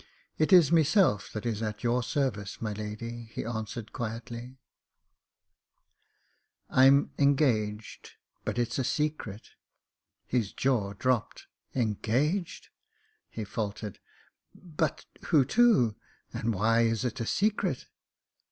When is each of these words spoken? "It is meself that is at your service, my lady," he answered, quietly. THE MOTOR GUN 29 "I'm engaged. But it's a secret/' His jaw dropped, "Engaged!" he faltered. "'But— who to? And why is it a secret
"It 0.39 0.51
is 0.51 0.71
meself 0.71 1.31
that 1.31 1.45
is 1.45 1.61
at 1.61 1.83
your 1.83 2.01
service, 2.01 2.59
my 2.59 2.73
lady," 2.73 3.25
he 3.35 3.45
answered, 3.45 3.93
quietly. 3.93 4.57
THE 6.67 6.69
MOTOR 6.69 6.69
GUN 6.69 6.69
29 6.69 6.87
"I'm 6.87 7.11
engaged. 7.23 8.11
But 8.43 8.57
it's 8.57 8.79
a 8.79 8.83
secret/' 8.83 9.51
His 10.25 10.53
jaw 10.53 10.93
dropped, 10.93 11.45
"Engaged!" 11.75 12.69
he 13.29 13.43
faltered. 13.43 13.99
"'But— 14.55 15.05
who 15.27 15.45
to? 15.45 15.95
And 16.33 16.51
why 16.55 16.81
is 16.81 17.05
it 17.05 17.19
a 17.19 17.27
secret 17.27 17.85